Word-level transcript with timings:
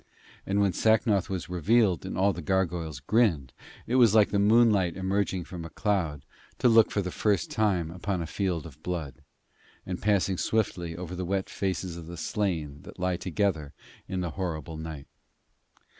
And 0.47 0.59
when 0.59 0.73
Sacnoth 0.73 1.29
was 1.29 1.47
revealed 1.47 2.07
and 2.07 2.17
all 2.17 2.33
the 2.33 2.41
gargoyles 2.41 2.99
grinned, 2.99 3.53
it 3.85 3.97
was 3.97 4.15
like 4.15 4.29
the 4.31 4.39
moonlight 4.39 4.97
emerging 4.97 5.43
from 5.43 5.63
a 5.63 5.69
cloud 5.69 6.25
to 6.57 6.67
look 6.67 6.89
for 6.89 7.03
the 7.03 7.11
first 7.11 7.51
time 7.51 7.91
upon 7.91 8.19
a 8.19 8.25
field 8.25 8.65
of 8.65 8.81
blood, 8.81 9.21
and 9.85 10.01
passing 10.01 10.39
swiftly 10.39 10.97
over 10.97 11.13
the 11.15 11.23
wet 11.23 11.51
faces 11.51 11.97
of 11.97 12.07
the 12.07 12.17
slain 12.17 12.81
that 12.81 12.97
lie 12.97 13.17
together 13.17 13.73
in 14.07 14.21
the 14.21 14.31
horrible 14.31 14.75
night. 14.75 15.05